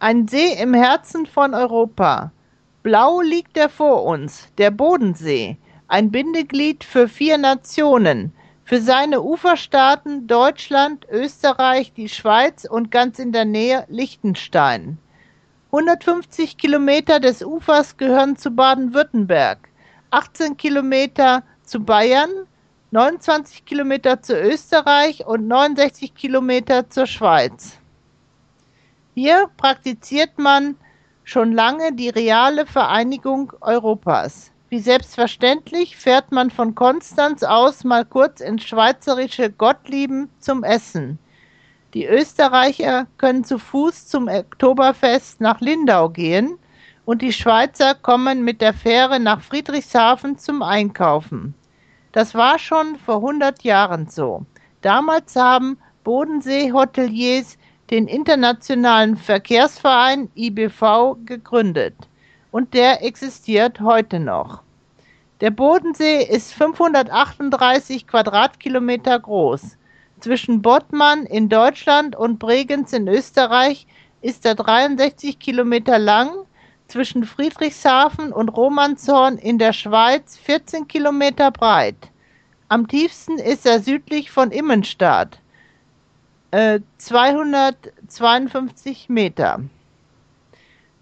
[0.00, 2.30] Ein See im Herzen von Europa.
[2.84, 5.56] Blau liegt er vor uns, der Bodensee,
[5.88, 8.32] ein Bindeglied für vier Nationen,
[8.64, 14.98] für seine Uferstaaten Deutschland, Österreich, die Schweiz und ganz in der Nähe Liechtenstein.
[15.72, 19.68] 150 Kilometer des Ufers gehören zu Baden-Württemberg,
[20.10, 22.30] 18 Kilometer zu Bayern,
[22.92, 27.77] 29 Kilometer zu Österreich und 69 Kilometer zur Schweiz.
[29.20, 30.76] Hier praktiziert man
[31.24, 34.52] schon lange die reale Vereinigung Europas.
[34.68, 41.18] Wie selbstverständlich fährt man von Konstanz aus mal kurz ins schweizerische Gottlieben zum Essen.
[41.94, 46.56] Die Österreicher können zu Fuß zum Oktoberfest nach Lindau gehen
[47.04, 51.54] und die Schweizer kommen mit der Fähre nach Friedrichshafen zum Einkaufen.
[52.12, 54.46] Das war schon vor 100 Jahren so.
[54.80, 57.58] Damals haben Bodensee-Hoteliers
[57.90, 61.94] den Internationalen Verkehrsverein IBV gegründet
[62.50, 64.62] und der existiert heute noch.
[65.40, 69.78] Der Bodensee ist 538 Quadratkilometer groß.
[70.20, 73.86] Zwischen Bottmann in Deutschland und Bregenz in Österreich
[74.20, 76.30] ist er 63 Kilometer lang,
[76.88, 82.10] zwischen Friedrichshafen und Romanshorn in der Schweiz 14 Kilometer breit.
[82.68, 85.38] Am tiefsten ist er südlich von Immenstadt
[86.50, 89.60] äh, 252 Meter.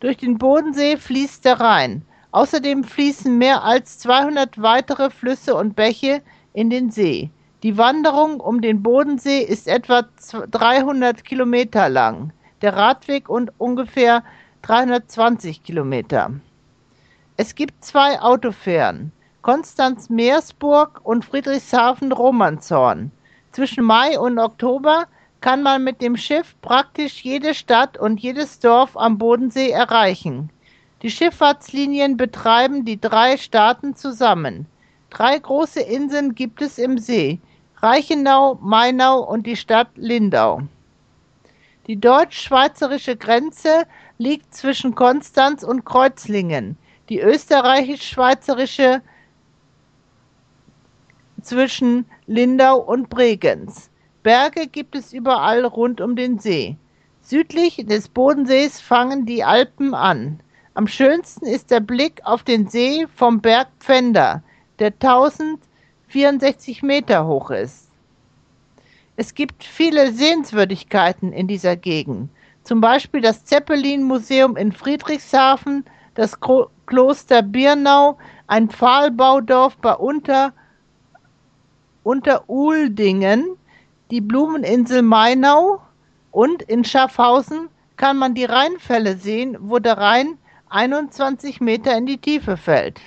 [0.00, 2.02] Durch den Bodensee fließt der Rhein.
[2.32, 6.20] Außerdem fließen mehr als 200 weitere Flüsse und Bäche
[6.52, 7.30] in den See.
[7.62, 10.02] Die Wanderung um den Bodensee ist etwa
[10.50, 14.22] 300 Kilometer lang, der Radweg und ungefähr
[14.62, 16.32] 320 Kilometer.
[17.38, 23.10] Es gibt zwei Autofähren, Konstanz-Meersburg und Friedrichshafen-Romanshorn.
[23.52, 25.06] Zwischen Mai und Oktober
[25.46, 30.50] kann man mit dem Schiff praktisch jede Stadt und jedes Dorf am Bodensee erreichen.
[31.02, 34.66] Die Schifffahrtslinien betreiben die drei Staaten zusammen.
[35.08, 37.38] Drei große Inseln gibt es im See:
[37.76, 40.62] Reichenau, Mainau und die Stadt Lindau.
[41.86, 43.86] Die deutsch-schweizerische Grenze
[44.18, 46.76] liegt zwischen Konstanz und Kreuzlingen,
[47.08, 49.00] die österreichisch-schweizerische
[51.40, 53.90] zwischen Lindau und Bregenz.
[54.26, 56.76] Berge gibt es überall rund um den See.
[57.20, 60.40] Südlich des Bodensees fangen die Alpen an.
[60.74, 64.42] Am schönsten ist der Blick auf den See vom Berg Pfänder,
[64.80, 67.88] der 1064 Meter hoch ist.
[69.14, 72.28] Es gibt viele Sehenswürdigkeiten in dieser Gegend,
[72.64, 75.84] zum Beispiel das Zeppelin-Museum in Friedrichshafen,
[76.16, 76.40] das
[76.86, 80.52] Kloster Birnau, ein Pfahlbaudorf bei Unter,
[82.02, 83.56] Unteruldingen,
[84.10, 85.80] die Blumeninsel Mainau
[86.30, 92.18] und in Schaffhausen kann man die Rheinfälle sehen, wo der Rhein 21 Meter in die
[92.18, 93.00] Tiefe fällt